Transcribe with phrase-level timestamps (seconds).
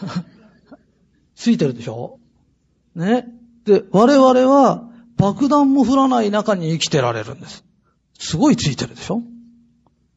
[1.34, 2.18] ついてるでしょ？
[2.94, 3.26] ね？
[3.64, 7.64] で、我々は爆弾も降らない中に生きてられるんです。
[8.18, 9.22] すごいついてるでしょ？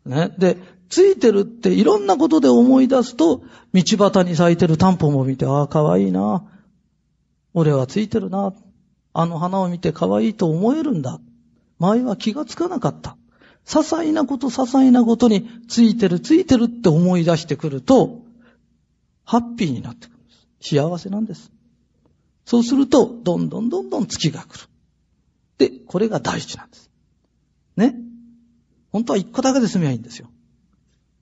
[0.05, 0.33] ね？
[0.37, 0.57] で、
[0.89, 3.41] ついてるっていろんなことで思い出すと、
[3.73, 6.43] 道端に咲いてるタンポポを見て、ああ、かわいいな。
[7.53, 8.53] 俺はついてるな。
[9.13, 11.19] あの花を見てかわいいと思えるんだ。
[11.79, 13.15] 前は気がつかなかった。
[13.65, 18.22] 些細なこと、些細なことについてる、ついてるって思い出してくると、
[19.25, 20.75] ハッピーになってくるんです。
[20.75, 21.51] 幸せなんです。
[22.45, 24.67] そうすると、どんどんどんどん月が来る。
[25.57, 26.89] で、これが大事なんです。
[27.77, 27.95] ね？
[28.91, 30.29] 本当は一個だけで済みゃいいんですよ。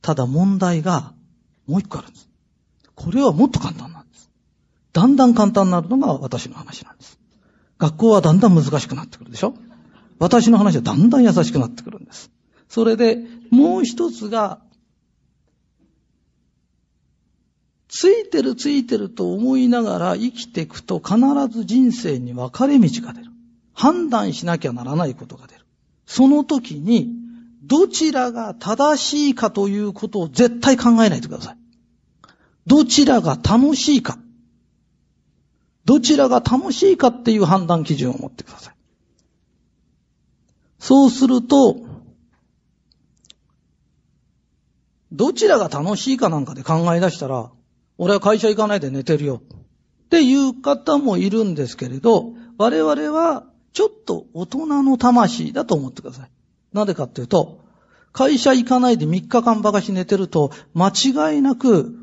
[0.02, 1.14] ただ問題が、
[1.68, 2.30] もう一個あるんです。
[2.96, 4.30] これはもっと簡単なんです。
[4.94, 7.20] だんだん簡単になるのが私の話なんです。
[7.78, 9.56] 学校はだんだん難しくなってくるでしょ
[10.20, 12.30] 私の話はだんだん優しくなってくるんです。
[12.68, 13.18] それで、
[13.50, 14.60] もう一つが、
[17.92, 21.18] ついてるついてると思いながら生きていくと必
[21.50, 23.32] ず人生に分かれ道が出る。
[23.74, 25.66] 判断しなきゃならないことが出る。
[26.06, 27.10] その時に、
[27.64, 31.58] どちらが正しいかということを絶対考えないでください。
[32.66, 34.18] どちらが楽しいか。
[35.84, 38.76] どちらが楽しいかっていう判断基準を持ってください。
[40.80, 41.76] そうすると、
[45.12, 47.52] どちらが楽しいかなんかで考え出したら、
[48.04, 49.44] 俺は会社行かないで寝てるよ。
[50.06, 56.32] っていう方もいるんですけれど、我々はちょっと大人の魂だと思ってください。
[56.74, 57.62] なぜかっていうと、
[58.12, 61.96] 会社行かないで3日間ばかし寝てると、間違いなく、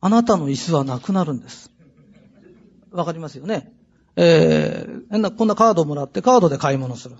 [0.00, 1.72] あなたの椅子はなくなるんです。
[2.92, 3.72] わかりますよね？
[4.14, 7.16] えー、こんなカードもらってカードで買い物する。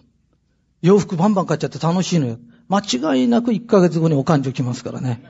[0.81, 2.39] 洋服バンバン買っちゃって楽しいのよ。
[2.69, 2.83] 間
[3.15, 5.25] 違いなく1ヶ月後にお勘定来ますからね。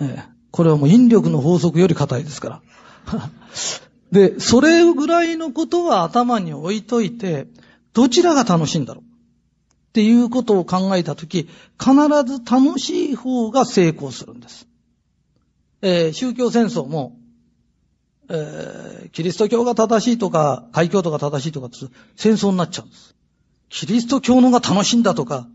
[0.00, 2.62] えー、これはもう引力の法則より硬いですか
[3.06, 3.30] ら。
[4.12, 7.48] で、それぐらいのことは頭に置いといて、
[7.94, 9.04] どちらが楽しいんだろう？
[9.04, 9.06] っ
[9.92, 11.48] ていうことを考えたとき、
[11.80, 11.94] 必
[12.26, 14.68] ず楽しい方が成功するんです。
[15.80, 17.18] えー、宗教戦争も、
[18.28, 21.68] えー、キリスト教が正しいとか、海教徒が正しいとか
[22.16, 23.14] 戦争になっちゃうんです。
[23.70, 25.48] キリスト教のが楽しいんだとか、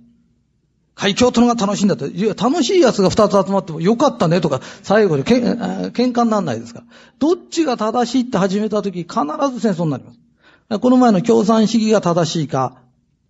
[0.98, 6.86] 海峡とのが楽しいんだって、いや、楽しい奴が二つ集まってもよかったねとか、最後にけん、喧嘩にならないですから。
[7.20, 9.20] どっちが正しいって始めた時、必
[9.54, 10.80] ず戦争になります。
[10.80, 12.82] この前の共産主義が正しいか、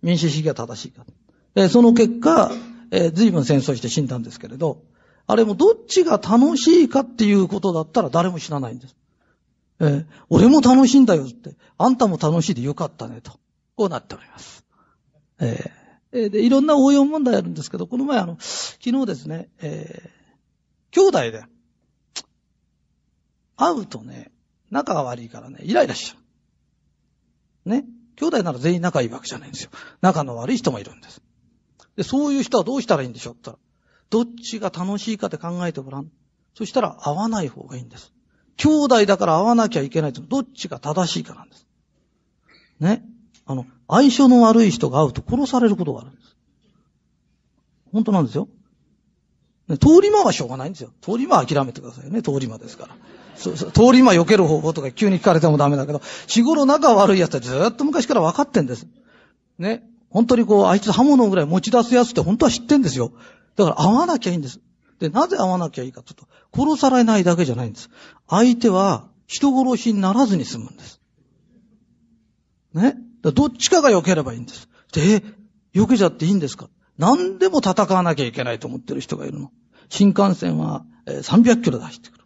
[0.02, 1.04] 民主主義が正しいか。
[1.56, 2.50] えその結果、
[2.90, 4.80] えー、随分戦争して死んだんですけれど、
[5.26, 8.96] あれもどっちが楽しいかっていうことだったら誰も知らないんです。
[9.80, 13.32] えー、俺も楽しいんだよって、あんたも楽しいでよかったねと。
[13.76, 14.64] こうなっております。
[15.40, 15.77] えー
[16.12, 21.44] えで、いろんな応用問題あるんですけど、この前あの、昨日ですね、えー、兄弟で、
[23.56, 24.30] 会うとね、
[24.70, 26.16] 仲が悪いからね、イライラしちゃ
[27.66, 27.68] う。
[27.68, 27.84] ね。
[28.16, 29.70] 兄弟なら全員仲いいわけじゃないんですよ。
[30.00, 31.22] 仲の悪い人もいるんです。
[31.96, 33.34] で、そういう人はどうしたらいいんでしょう？
[33.34, 36.10] って言ったら、どっちが楽しいかって考えてごらん。
[36.54, 38.12] そしたら会わない方がいいんです。
[38.56, 41.66] 兄弟だから会わなきゃいけないってどっちが正しいかなんです。
[42.80, 43.04] ね。
[43.48, 46.36] あの、相性の悪い人が会うと殺されることがあるんです。
[47.92, 48.48] 本当なんですよ。
[49.80, 50.92] 通り魔はしょうがないんですよ。
[51.00, 52.22] 通り魔は諦めてくださいね。
[52.22, 52.96] 通り魔ですから。
[53.36, 58.86] そうそう通り魔避ける方法とか急に聞かれてもダメだけど、日頃仲悪い奴はずっと昔から分かってんです。
[59.58, 59.82] ね。
[60.10, 63.12] 本当にこう、あいつ刃物ぐらい持ち出すやつって本当は知ってんですよ。
[63.56, 64.60] だから会わなきゃいいんです。
[64.98, 67.88] で、なぜ会わなきゃいいかというと、殺されないだけじゃないんです。
[68.28, 71.00] 相手は人殺しにならずに済むんです。
[72.74, 73.07] ね。
[73.22, 74.68] どっちかが避ければいいんです。
[74.92, 75.22] で、
[75.74, 76.68] 避けちゃっていいんですか？
[76.98, 79.50] 何でも戦わなきゃいけないと思ってる人がいるの。
[79.88, 82.24] 新幹線は300キロで走ってくる。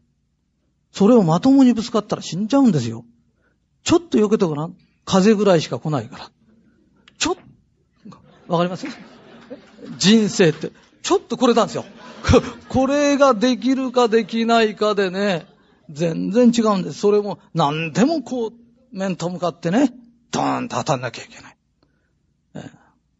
[0.92, 3.04] それをまともにぶつかったら死んじゃうんですよ。
[3.84, 4.76] ちょっと避けてごらん。
[5.04, 6.30] 風ぐらいしか来ないから。
[7.18, 7.36] ちょっ、
[8.48, 8.86] わかります？
[9.98, 10.70] 人生って、
[11.02, 11.84] ちょっとこれなんですよ。
[12.68, 15.46] これができるかできないかでね、
[15.90, 17.00] 全然違うんです。
[17.00, 18.52] それも何でもこう、
[18.92, 19.92] 面と向かってね、
[20.32, 21.56] ドーンと当たんなきゃいけない。
[22.54, 22.70] えー、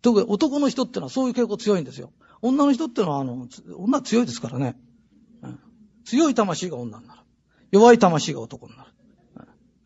[0.00, 2.12] 特に男の人ってのはそういう傾向強いんですよ。
[2.40, 4.76] 女の人ってのは、あの、女強いですからね。
[5.44, 5.56] えー、
[6.04, 7.20] 強い魂が女になる。
[7.70, 8.90] 弱い魂が男になる。
[9.36, 9.44] えー、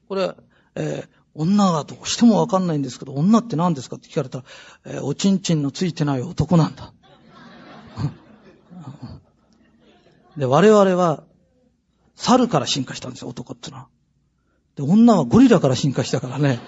[0.08, 0.34] これ、
[0.76, 4.44] えー、女がどうしてもわかんないんですけど、女って何ですかって聞かれたら、
[4.86, 6.94] えー、おちんちんのついてない男なんだ。
[10.36, 11.24] で、我々は、
[12.14, 13.88] 猿から進化したんですよ、男ってのは。
[14.76, 16.60] で、女はゴリラから進化したからね、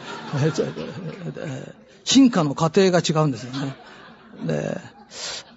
[2.05, 3.77] 進化の過程が違うんですよね。
[4.47, 4.81] で、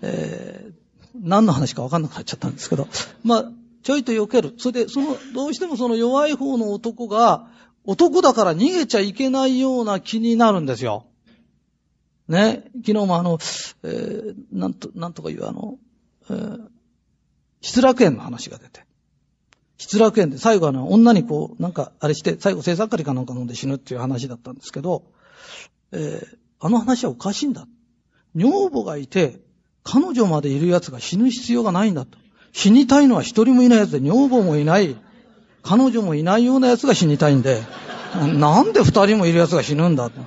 [0.02, 0.74] えー、
[1.16, 2.88] 何の話か分かんなくなっちゃったんですけど、
[3.24, 3.52] まあ、
[3.84, 4.54] ちょいと避ける。
[4.58, 7.48] それで、その、どうしてもその弱い方の男が、
[7.86, 11.06] 男だから逃げちゃいけないような気になるんですよ。
[12.28, 12.70] ね。
[12.86, 13.40] 昨日もあの、
[13.84, 15.78] えー、なんと、なんとかいうあの、
[16.30, 16.60] えー、
[17.62, 18.86] 失楽園の話が出て。
[19.82, 25.06] 失楽園で最後あの、女にこう、なんか、あれして、最後、生産カリかなんか飲んで死ぬっていう話だったんですけど、
[25.92, 27.68] えー、あの話はおかしいんだ。
[28.36, 29.40] 女房がいて、
[29.84, 32.20] 彼女までいる奴が死ぬ必要がないんだと。
[32.52, 34.96] 死にたいのは一人もいない奴で、女房もいない、
[35.64, 37.64] 彼女もいないような奴が死にたいんで、
[38.14, 40.22] なんで二人もいる奴が死ぬんだと。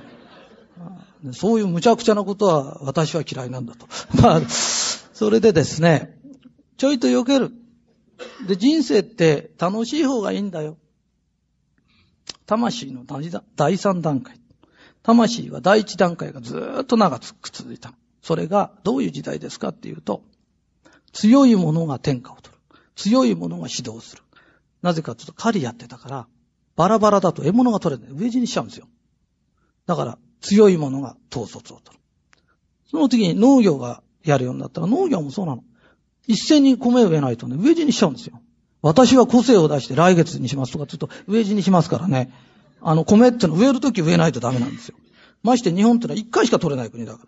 [1.31, 3.87] そういう無茶苦茶なことは私は嫌いなんだと。
[4.21, 6.19] まあ、それでですね、
[6.75, 7.53] ちょいと避ける。
[8.47, 10.77] で、人生って楽しい方がいいんだよ。
[12.45, 13.05] 魂の
[13.55, 14.39] 第三段階。
[15.03, 17.93] 魂は第一段階がずっと長く続いた。
[18.21, 20.23] それがどういう時代ですかっていうと、
[21.13, 22.55] 強い者が天下を取る。
[22.95, 24.23] 強い者が指導する。
[24.81, 26.27] なぜかというと狩りやってたから、
[26.75, 28.13] バラバラだと獲物が取れない。
[28.13, 28.87] 飢え死にしちゃうんですよ。
[29.85, 32.03] だから、強い者が統率を取る。
[32.89, 35.63] その次に農業がやるようになったら、農業もそうなの。
[36.27, 38.41] 一斉に米を植えないとね、植え死にしちゃうんですよ。
[38.81, 42.31] 私は個性を出して来月にしますとか、ちょっと植え死にしますからね。
[42.81, 44.95] あの、米ってのは植えるとき植えないとダメなんですよ。
[45.43, 47.25] まして日本ってのは一回しか取れない国だか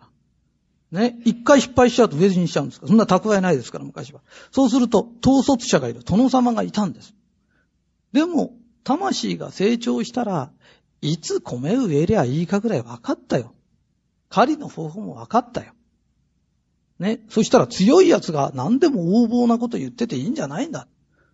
[0.92, 1.00] ら。
[1.00, 1.18] ね。
[1.24, 2.88] 一回失敗しちゃうと植え死にしちゃうんですから。
[2.88, 4.20] そんな蓄えないですから、昔は。
[4.50, 6.04] そうすると、統率者がいる。
[6.04, 7.14] 殿様がいたんです。
[8.12, 8.54] でも、
[8.84, 10.50] 魂が成長したら、
[11.00, 13.54] いつ米植えりゃいいかぐらい分かったよ。
[14.28, 15.72] 狩りの方法も分かったよ。
[16.98, 17.20] ね。
[17.28, 20.88] そしたら強い奴が何でも横暴なこと言ってていいんじゃないんだ。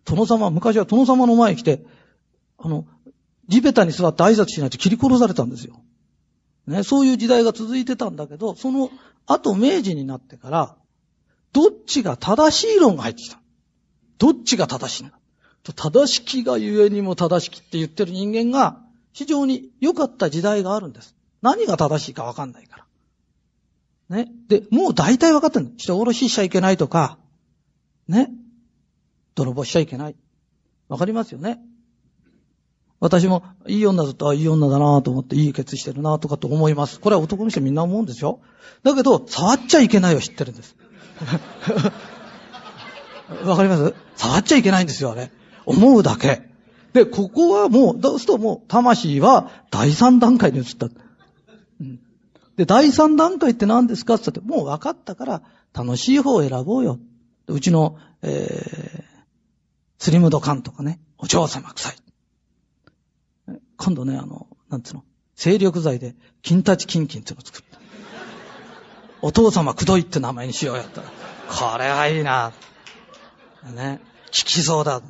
[0.05, 1.85] 殿様、昔は殿様の前に来て、
[2.57, 2.85] あの、
[3.47, 5.81] 地べたに座って挨拶しないと切り殺されたんですよ。
[6.67, 6.83] ね。
[6.83, 8.91] そういう時代が続いてたんだけど、その
[9.25, 10.75] 後明治になってから、
[11.53, 13.39] どっちが正しい論が入ってきた。
[14.17, 15.19] どっちが正しいんだ。
[15.73, 18.81] 正しきがゆえにも正しきって言ってる人間が、
[19.13, 21.15] 非常に良かった時代があるんです。
[21.41, 22.84] 何が正しいかわかんないから。
[24.09, 24.29] ね。
[24.47, 27.17] で、もう大体分かってる人殺ししちゃいけないとか、
[28.07, 28.31] ね。
[29.35, 30.15] 泥棒しちゃいけない。
[30.87, 31.59] わかりますよね。
[32.99, 36.99] 私も、いい女だと、いい女だなと思って、いいケツしてるなとかと思います。
[36.99, 38.39] これは男の人みんな思うんですよ。
[38.83, 40.75] だけど、触っちゃいけないを知ってるんです。
[43.43, 43.93] わかります？
[44.15, 45.31] 触っちゃいけないんですよ、あれ。
[45.65, 46.49] 思うだけ。
[46.93, 50.87] で、ここはもう、どうするともう、魂は第三段階に移った。
[51.81, 51.99] うん、
[52.57, 55.41] で、第三段階って何ですかって言って、もう分かったから、
[55.73, 56.99] 楽しい方を選ぼうよ。
[57.47, 59.03] うちの、えー、
[59.99, 61.95] スリムドカンとかね、お嬢様臭い。
[63.77, 65.03] 今度ね、あの、なんつうの、
[65.35, 67.79] 精力剤で、金立ちキンキンっていうのを作った。
[69.21, 71.07] お父様くどいって名前にしようやったら、
[71.49, 72.53] これはいいな。
[73.75, 75.01] ね、効きそうだ。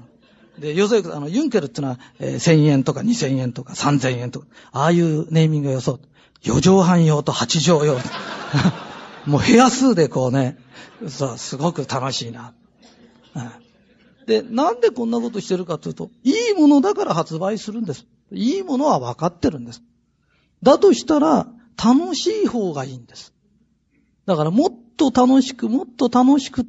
[0.60, 6.00] で、要するに、あの、ユンケルっていうのは、えー、1000円とか2000円とか3000円とか、ああいうネーミングを予想。
[6.44, 7.98] 4畳半用と8畳用。
[9.26, 10.58] もう部屋数でこうね、
[11.08, 12.54] そう、すごく楽しいな。
[14.26, 18.06] で、なんでこんなことしてるかというと、いいものだから発売するんです。
[18.32, 19.84] いいものは分かってるんです。
[20.64, 21.48] だとしたら、
[21.84, 23.34] 楽しい方がいいんです。
[24.26, 26.66] だからもっと楽しく、もっと楽しく、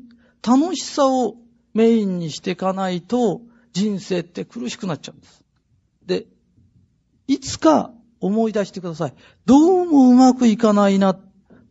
[0.47, 1.37] 楽しさを
[1.73, 3.41] メインにしていかないと、
[3.77, 5.45] 人生って苦しくなっちゃうんです。
[6.07, 6.27] で、
[7.27, 9.15] いつか思い出してください。
[9.45, 11.19] どうもうまくいかないな。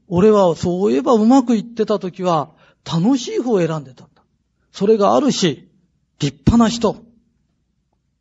[0.08, 2.52] 俺はそういえばうまくいってた時は
[2.86, 4.22] 楽しい方を選んでたんだ。
[4.72, 5.68] それがあるし、
[6.20, 6.94] 立派な人。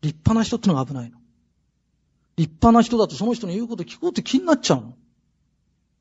[0.00, 1.18] 立派な人ってのが危ないの。
[2.38, 4.96] 立派な人だとその人の言うこと聞こうって気になっちゃうの。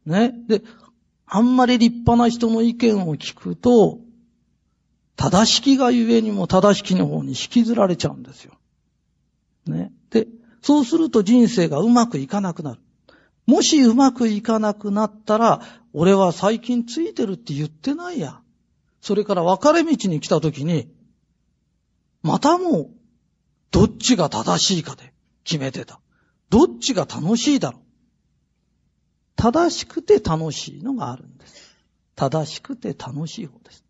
[0.06, 0.34] ね。
[0.48, 0.62] で、
[1.26, 4.00] あんまり立派な人の意見を聞くと、
[5.16, 8.54] 正しきがゆえにも正しきの方に引きずられちゃうんですよ。
[9.68, 9.92] ね。
[10.10, 10.28] で、
[10.62, 12.82] そうすると人生がうまくいかなくなる。
[13.46, 15.62] もしうまくいかなくなったら、
[15.94, 18.40] 俺は最近ついてるって言ってないや。
[19.02, 20.90] それから分かれ道に来た時に、
[22.22, 22.90] またもう、
[23.72, 26.00] どっちが正しいかで決めてた。
[26.50, 27.82] どっちが楽しいだろう。
[29.36, 31.76] 正しくて楽しいのがあるんです。
[32.16, 33.83] 正しくて楽しい方です。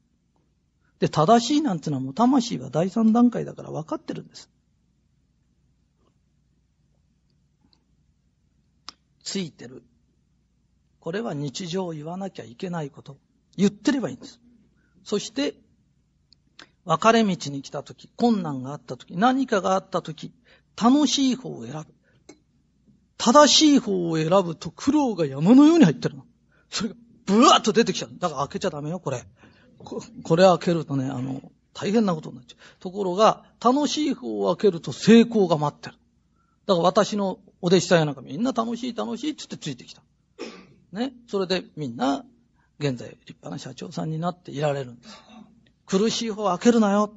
[1.04, 4.50] で、正しいなんてのはもう魂は第三段階だから分かってるんです。
[9.22, 9.84] ついてる。
[11.02, 13.18] これは日常言わなきゃいけないこと。
[13.58, 14.40] 言ってればいいんです。
[15.04, 15.56] そして、
[16.86, 20.32] 分かれ道に来たとき、困難があったとき、何かがあったとき、
[20.82, 21.86] 楽しい方を選ぶ。
[23.18, 26.26] 正しい方を選ぶと苦労が山のように入ってるの。
[26.70, 26.96] それが
[27.26, 28.12] ブワーッと出てきちゃう。
[28.18, 29.26] だから開けちゃダメよ、これ。
[29.84, 31.42] ここれ開けるとね、あの、
[31.74, 32.80] 大変なことになっちゃう。
[32.80, 35.96] ところが、楽しい方を開けると成功が待ってる。
[36.66, 40.02] だから私のお弟子さんやなんかみんな楽しい楽しいってってついてきた。
[40.92, 41.14] ね。
[41.28, 42.26] それでみんな、
[42.80, 45.18] 現在立派な社長さんになっていられるんです。
[45.86, 47.14] 苦しい方を開けるなよ。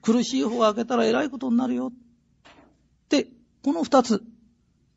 [0.00, 1.92] 苦しい方を開けたら偉いことになるよ。
[3.08, 3.28] で、
[3.64, 4.22] この二つ。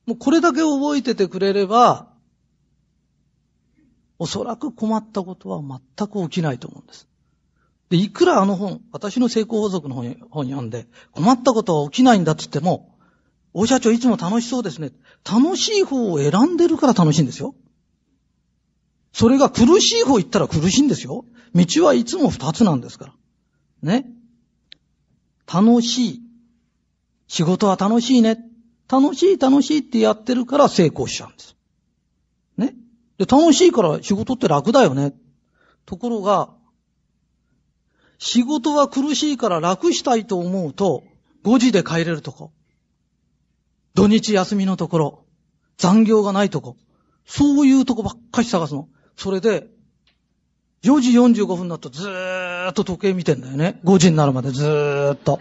[0.06, 2.15] もうこれだけ覚えててくれれば、
[4.18, 7.08] おそらく困ったことは全く起きないと思うんです。
[7.90, 12.98] で、いくらあの本、私の成功法則の本本読んで、困ったことは起きないんだって言っても、
[13.54, 14.92] 大社長いつも楽しそうですね。
[15.30, 17.56] 楽しい方を選んでるから楽しいんですよ。
[19.14, 21.26] それが苦しい方行ったら苦しいんですよ。
[21.54, 23.14] 道はいつも二つなんですから。
[23.82, 24.08] ね。
[25.52, 26.22] 楽しい。
[27.28, 28.40] 仕事は楽しいね。
[28.90, 31.55] 楽しい楽しいってやってるから成功しちゃうんです。
[33.18, 35.14] で、楽しいから仕事って楽だよね。
[35.86, 36.50] ところが、
[38.18, 41.04] 仕事は苦しいから楽したいと思うと、
[41.44, 42.52] 5時で帰れるとこ。
[43.94, 45.26] 土日休みのところ。
[45.78, 46.78] 残業がないとこ。
[47.26, 48.88] そういうとこばっかり探すの。
[49.16, 49.68] それで、
[50.84, 53.80] 4時45分になるとずーっと時計見てんだよね。
[53.84, 55.40] 5時になるまでずーっと。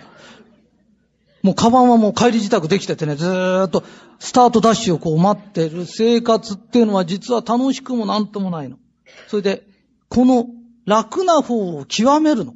[1.44, 3.84] もうカバンはもう帰り自宅できててね、ずーっと
[4.18, 8.78] スタートダッシュをこう待ってる生活っていうのは実は楽しくもなんともないの。
[9.28, 9.66] それで、
[10.08, 10.46] この
[10.86, 12.54] 楽な方を極めるの。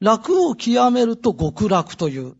[0.00, 2.34] 楽を極めると極楽という。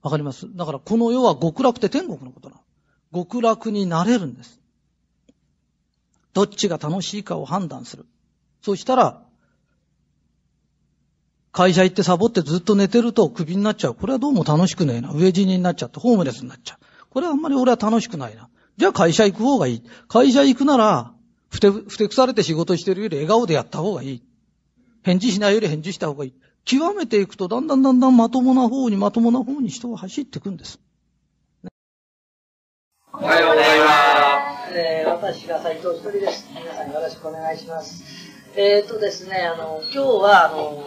[0.00, 0.46] わかります？
[0.54, 2.60] だからこの世は極楽って天国のことなの。
[3.12, 4.60] 極楽になれるんです。
[6.34, 8.06] どっちが楽しいかを判断する。
[8.62, 9.23] そしたら、
[11.54, 13.94] 会社行ってサボってずっと寝てるとクビになっちゃう。
[13.94, 15.10] これはどうも楽しくねえな。
[15.10, 16.84] 飢え死にになっちゃってホームレスになっちゃう。
[17.10, 18.48] これはあんまり俺は楽しくないな。
[18.76, 19.82] じゃあ会社行く方がいい。
[20.08, 21.12] 会社行くなら、
[21.50, 24.22] ふて、ふてくされて仕事してるより笑顔でやった方がいい。
[25.04, 26.34] 返事しないより返事した方がいい。
[26.64, 30.80] 極めていくと、だんだんだんだんまともな方にまともな方に人は走っていくんです。
[33.12, 34.76] おはようございます。
[34.76, 36.48] えー、私が斉藤ひとりです。
[36.52, 38.02] 皆さんよろしくお願いします。
[38.56, 40.84] えっ、とですね、あの、今日は、あの、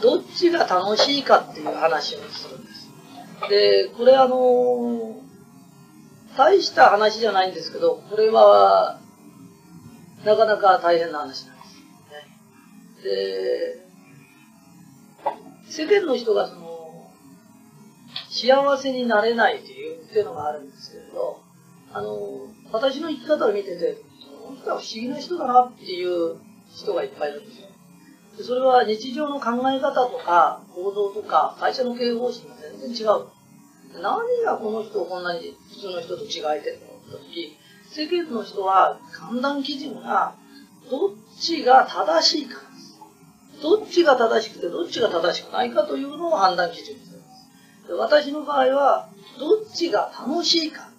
[0.00, 2.90] どっちが楽しいかっていう話をするんです。
[3.48, 5.16] で、これあの、
[6.36, 9.00] 大した話じゃないんですけど、これは、
[10.24, 11.76] なかなか大変な話なんです。
[13.04, 13.88] ね、で、
[15.68, 17.10] 世間の人がその、
[18.30, 21.40] 幸せになれないっていうっていうのがあるんですけれど、
[21.92, 23.98] あの、私の生き方を見てて、
[24.44, 26.36] この人は不思議な人だなっていう
[26.70, 27.68] 人がいっぱいいるんですよ。
[28.42, 33.26] それは日常の考え方とか行動とか会社の経営方針が全然違う。
[34.00, 37.56] 何がこの人をこんなに普通の人と違えてるのって時、
[37.90, 40.34] 世間の人は判断基準が
[40.90, 42.60] どっちが正しいか
[43.62, 47.18] どっちが正しくてどっちが正しくないかというのを判断基準にする
[47.88, 47.94] で。
[47.94, 50.90] 私の場合は、どっちが楽しいか。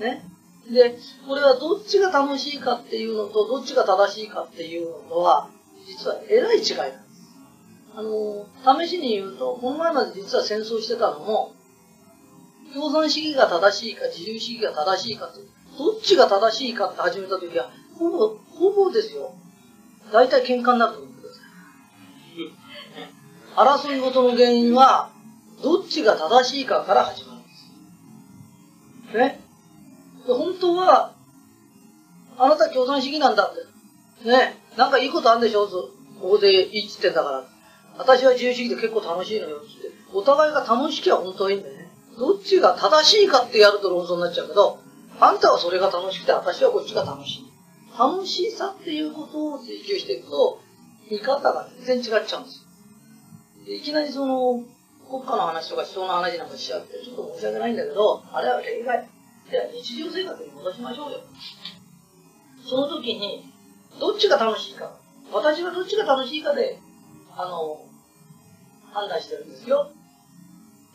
[0.00, 0.22] ね。
[0.70, 5.48] で、これはどっちが楽しいかっていうのと、どっちが正しいかっていうのは、
[5.86, 7.04] 実はえらい違いなんです。
[7.96, 8.46] あの、
[8.80, 11.52] 試しに言うと、この前まで実は戦争してたのも、
[12.72, 15.40] 共産主義が正しいか自由主義が正しいかって、
[15.78, 19.32] どっちが正しいかって始めた時は、ほぼ、ほぼですよ。
[20.12, 21.40] 大体喧嘩になると思ってくださ
[23.62, 23.86] い。
[23.94, 25.10] 争い事の原因は、
[25.62, 27.48] どっちが正しいかから始まるんで
[29.12, 29.16] す。
[29.16, 29.40] ね。
[30.26, 31.14] で本当は、
[32.36, 34.28] あなた共産主義なんだって。
[34.28, 34.63] ね。
[34.76, 35.66] なんかいいことあるんでしょ？
[36.20, 37.44] ここでいいっつってんだから。
[37.96, 39.66] 私は自由主義で結構楽しいのよって。
[40.12, 41.88] お互いが楽しきゃ本当はいいんだよね。
[42.18, 44.78] どっちが正しいかってやると論争になっちゃうけど、
[45.20, 47.44] あんたはそれが楽しくて、私はこっちが楽しい。
[47.96, 50.60] 楽しさっていうことを追求していくと、
[51.10, 52.64] 見方が全然違っちゃうんです
[53.68, 53.74] よ。
[53.74, 54.62] いきなりその、
[55.08, 59.08] 国家の話とか思想の話なんかしちゃって、ちょっと申し訳ないんだけど、あれは例外。
[59.50, 61.18] では日常生活に戻しましょうよ。
[62.66, 63.52] その時に、
[64.00, 64.96] どっちが楽しいか。
[65.32, 66.78] 私はどっちが楽しいかで、
[67.36, 67.84] あの、
[68.92, 69.90] 判断してるんですよ。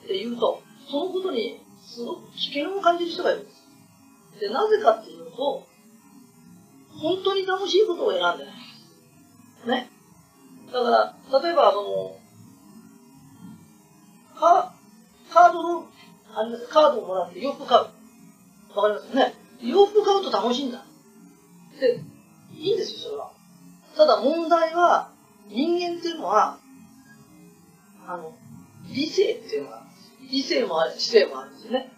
[0.04, 4.40] って言うと、そのことにすごく危険を感じる人がいるんです。
[4.40, 5.68] で、なぜかっていうと、
[7.02, 8.52] 本当に楽しいことを選んでな
[9.76, 9.82] い。
[9.82, 9.90] ね。
[10.72, 12.16] だから、例えば、その、
[14.40, 14.74] カ
[15.30, 15.86] カードの、
[16.34, 17.82] あれカードをもらって洋服買う。
[17.82, 19.16] わかります？
[19.16, 19.34] ね。
[19.62, 20.86] 洋服買うと楽しいんだ。
[21.80, 22.00] で、
[22.60, 23.32] いいんですよ、それは。
[23.96, 25.12] ただ問題は、
[25.48, 26.60] 人間っていうのは、
[28.06, 28.34] あの、
[28.94, 29.84] 理性っていうのは、
[30.30, 31.92] 理性もある、知性もあるんですね。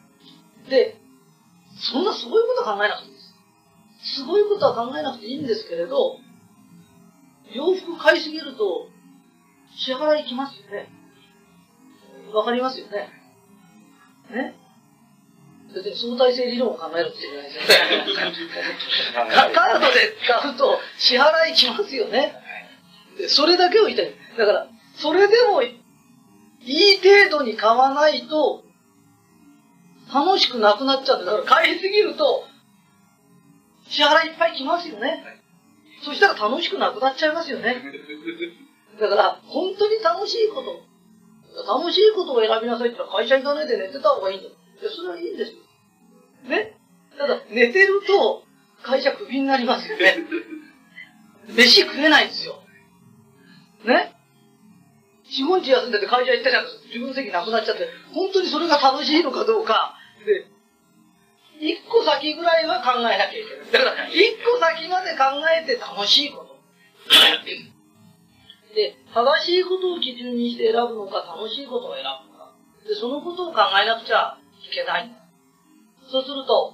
[0.69, 0.97] で、
[1.75, 3.33] そんなすごいことは考えなくていいんです。
[4.21, 6.19] すごいことは考えなくていいんですけれど、
[7.53, 8.87] 洋服買いすぎると、
[9.75, 10.89] 支払いきますよね。
[12.33, 13.09] わかりますよね。
[14.29, 14.55] ね？
[15.73, 19.53] 別に相対性理論を考えるって言うんじゃないですよね。
[19.53, 22.35] カードで買うと支払いきますよね。
[23.27, 24.13] それだけを言いたい。
[24.37, 25.79] だから、それでもい
[26.63, 28.63] い程度に買わないと、
[30.13, 32.43] 楽しくなくなっちゃうんだから買いすぎると、
[33.87, 35.23] 支払いいっぱい来ますよね。
[36.03, 37.81] そしたら楽しくなくなっちゃいますよね。
[38.99, 40.91] だから、本当に楽しいこと。
[41.67, 44.49] 楽しいことを選びなさいって言ったら会社行かないで寝てた方がいいんだ。
[44.81, 45.57] いや、それはいいんですよ。
[46.49, 46.77] ね？
[47.17, 48.43] ただ、寝てると、
[48.81, 50.17] 会社クビになりますよね。
[51.47, 52.63] 飯食えないんですよ。
[53.85, 54.15] ね？
[55.29, 56.65] 四五日休んでて会社行ったじゃん。
[56.87, 59.95] 自分席なくなっちゃって、本当にそれが楽しいのかどうか、
[60.25, 60.47] で、
[61.59, 63.31] 一個先ぐらいは考えなきゃい
[63.71, 63.85] けない。
[63.85, 65.25] だから、一個先まで考
[65.61, 66.59] えて楽しいこと。
[68.73, 72.53] で、正しいことを基準にして選ぶのか、楽しいことを選ぶのか。
[72.87, 74.40] で、そのことを考えなくちゃい
[74.71, 75.11] けない。
[76.09, 76.73] そうすると、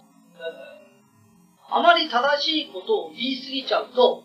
[1.70, 4.24] あまり正しいことを言い過ぎちゃうと、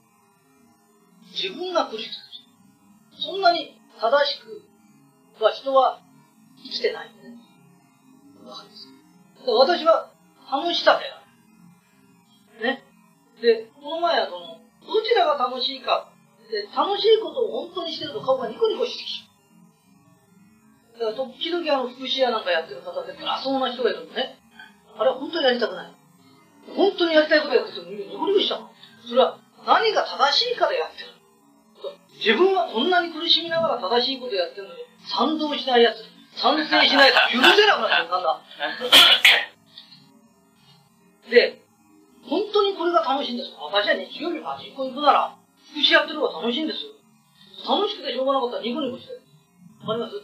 [1.33, 3.21] 自分が苦しくなる。
[3.21, 6.03] そんなに正しくは人は
[6.63, 7.39] 生きてないね。
[8.45, 8.89] わかります
[9.47, 10.11] 私は
[10.51, 11.25] 楽しさであ
[12.59, 12.65] る。
[12.65, 12.85] ね。
[13.41, 16.13] で、この前はその、どちらが楽しいか
[16.51, 19.32] で、楽しいことを本当にしてると顔がニコニコしてきちゃう。
[20.99, 24.39] だから時々あの福祉屋なんかやってる方で辛そうな人がいるのね。
[24.99, 25.93] あれは本当にやりたくない。
[26.77, 28.69] 本当にやりたいことやってるとニコニコしちゃう。
[29.09, 31.11] それは何が正しいかでやってる。
[32.23, 34.81] 自分はこんなに苦しみながら正しいことやってるのに
[35.11, 36.05] 賛同しないやつ、
[36.39, 38.41] 賛成しないやつ、許せなくなっちゃう、なんだ。
[41.31, 41.63] で、
[42.23, 43.51] 本当にこれが楽しいんです。
[43.59, 45.35] 私は日曜日パチンコ行くなら、
[45.73, 46.95] 福祉やってる方が楽しいんですよ。
[47.67, 49.15] 楽しくてしょうがなかったらニコニコして。
[49.83, 50.15] わかります？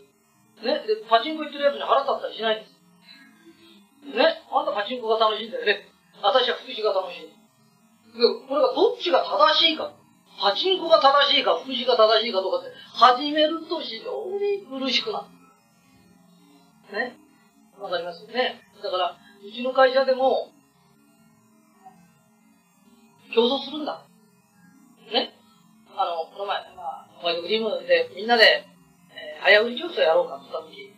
[0.62, 0.86] ね。
[0.86, 2.78] で、パチンコ行ってるやつに腹立ったりしないんです。
[4.16, 4.42] ね。
[4.50, 5.86] あんたパチンコが楽しいんだよね。
[6.22, 7.28] 私は福祉が楽しい。
[7.28, 9.94] で、これがどっちが正しいか。
[10.40, 15.26] パチンコが正しいか、福祉が正しいかとかって、始めると非常に苦しくな
[16.92, 16.96] る。
[16.96, 17.16] ね。
[17.78, 18.62] わかりますよね。
[18.82, 20.50] だから、うちの会社でも、
[23.34, 24.06] 競争するんだ。
[25.12, 25.34] ね。
[25.96, 28.66] あの、この前、まあ、ホワイトクリームでみんなで、
[29.18, 30.94] えー、早売り競争やろうかって言った時、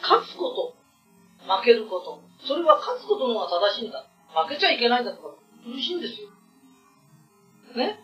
[0.00, 0.76] 勝つこと、
[1.44, 4.04] 負けること、それは勝つことの方が正しいんだ。
[4.34, 5.28] 負けちゃいけないんだとか、
[5.64, 6.28] 苦しいんですよ。
[7.76, 7.98] ね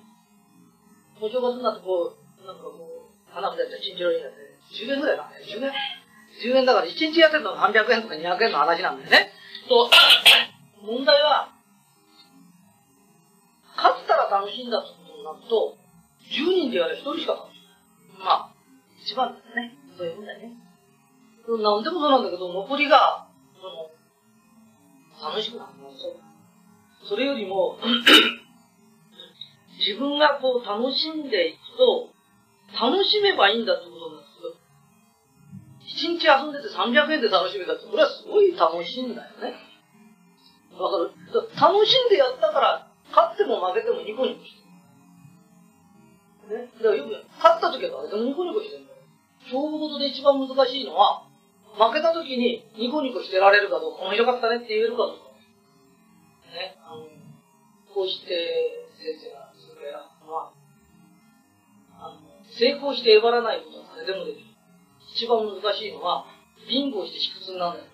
[1.21, 5.37] お正月になってこう、なんかこう、花札やってチンチロリンやって、10円ぐらいだね。
[5.45, 5.73] 10円
[6.55, 9.33] ?10 円だから1日やってるの300円とか200円の話なんだよね。
[9.69, 9.91] と、
[10.81, 11.53] 問題は、
[13.77, 15.77] 勝ったら楽しいんだってことになると、
[16.31, 17.50] 10人でやれ1人しか楽。
[18.25, 18.55] まあ、
[19.03, 19.77] 一番だね。
[19.97, 20.57] そういうもんだよね。
[21.49, 23.27] なんでもそうなんだけど、残りが、
[23.61, 26.17] その、楽しくなるのそう。
[27.09, 27.77] それよりも、
[29.81, 32.13] 自分がこう楽しんでいくと、
[32.79, 34.27] 楽しめばいいんだってことなんで
[35.99, 36.17] すよ。
[36.17, 39.55] 一日遊んでて300円で楽しめたって、これはすごい楽しいんだよね。
[40.79, 41.11] わかる？
[41.61, 44.60] 楽しんでやったから、勝っても負けてもニコニコして。
[46.51, 46.67] ね。
[46.83, 48.99] だからよく、勝った時は誰でもニコニコしてるんだよ。
[49.47, 51.25] 勝負事で一番難しいのは、
[51.79, 55.31] 負けた時にニコニコしてられるかどうか、面白かったねって言えるかどうか。
[56.53, 56.77] ね。
[56.83, 57.07] あの、
[57.95, 60.51] こうして先生がそれを選ぶのは、
[61.95, 62.19] あの、
[62.59, 64.51] 成功してえばらないことは誰でもできる。
[65.15, 66.27] 一番難しいのは、
[66.69, 67.91] ビンゴして卑屈になるんだよ。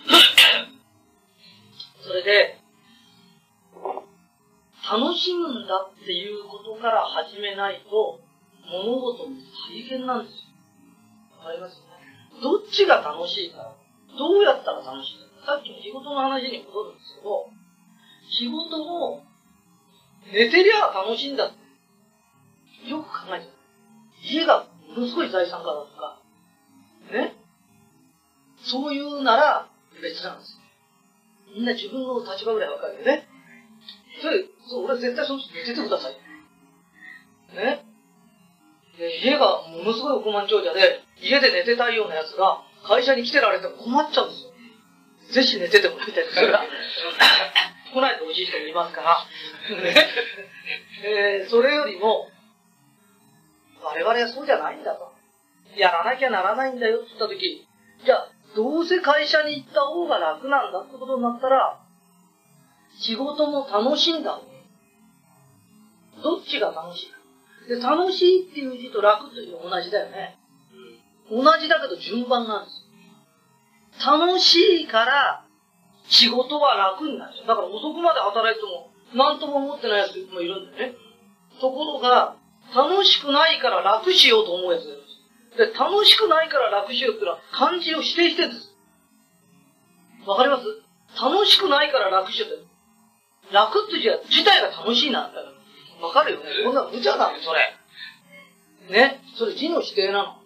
[2.00, 2.59] それで、
[4.90, 8.18] 楽しむんだっていうことから始めないと、
[8.66, 9.36] 物事も
[9.70, 11.38] 大変なんですよ。
[11.38, 11.86] わかりますね？
[12.42, 13.76] どっちが楽しいか、
[14.18, 15.54] どうやったら楽しいか。
[15.54, 17.46] さっきの仕事の話に戻るんですけど、
[18.28, 19.22] 仕事も、
[20.32, 22.90] 寝てりゃ楽しいんだって。
[22.90, 23.46] よく考えて
[24.22, 26.20] 家がものすごい財産家だとか、
[27.12, 27.36] ね？
[28.58, 29.68] そういうなら
[30.02, 30.58] 別なんです
[31.54, 33.29] みんな自分の立場ぐらいわかるよね。
[34.20, 36.12] それ、そう、俺絶対その人寝てください。
[37.54, 37.84] ね。
[38.98, 44.50] で、家がものすごい億万長者で、家で寝てたいような奴が、会社に来てられても困っちゃうんですよ。
[45.32, 46.34] ぜひ寝ててもらいたいです。
[46.34, 46.60] それが、
[47.92, 49.24] 来ないと美味しい人もいますから。
[49.82, 49.94] ね。
[51.04, 52.28] えー、それよりも、
[53.82, 55.12] 我々はそうじゃないんだと。
[55.76, 57.66] やらなきゃならないんだよって言ったとき、
[58.04, 61.80] じゃあ、どうせ会社に行った方が楽なんだってことになったら、
[62.98, 64.40] 仕事も楽しんだ
[66.22, 67.10] どっちが楽しい？
[67.10, 67.18] か。
[67.68, 70.38] で、楽しいっていう字と楽っていう字は同じだよね。
[71.30, 72.86] 同じだけど順番なんです。
[74.04, 75.44] 楽しいから
[76.08, 77.46] 仕事は楽になる。
[77.46, 80.96] だから遅くまで働いても何とも思ってないやつもいるんだよね。
[81.60, 82.36] ところが、
[82.74, 85.74] 楽しくないから楽しようと思うやつがいるんです。
[85.74, 88.74] で、楽しくないから楽しようっていうのは漢字を否定してるんです。
[90.26, 90.64] わかります？
[91.20, 92.69] 楽しくないから楽しようって。
[93.52, 96.06] 楽って字自体が楽しいなんだから。
[96.06, 97.76] わかるよねこんな無茶なの、それ。
[98.90, 99.20] ね。
[99.36, 100.40] それ字の否定なの。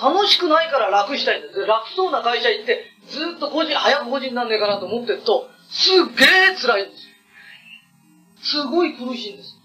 [0.00, 1.66] 楽しくないから楽したいんです。
[1.66, 8.62] 楽そうな会社行って、ずっと個人、早く個人なんねえかなと思ってると、すっげえ辛いんですよ。
[8.64, 9.56] すごい苦しいんです。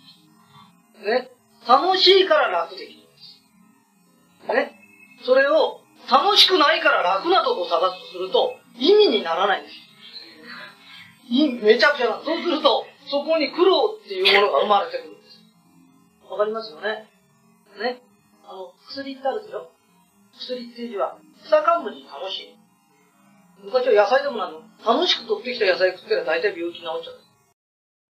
[1.05, 1.29] ね。
[1.67, 3.07] 楽しいから楽できるんで
[4.47, 4.53] す。
[4.53, 4.79] ね。
[5.25, 9.75] それを、楽しくないから楽なとこを探すとすると、意味にならないんです。
[11.33, 12.21] めちゃくちゃな。
[12.23, 15.41] そうすると、そこに苦労っていうものが生まれてくるんです。
[16.29, 17.09] わかりますよね？
[17.81, 18.01] ね？
[18.45, 19.71] あの、薬ってあるんですよ。
[20.37, 22.55] 薬っていう字は、草冠に楽しい。
[23.63, 24.61] 昔は野菜でもなの。
[24.85, 27.22] 楽しく取ってきた野菜食ったら大体病気治っちゃう。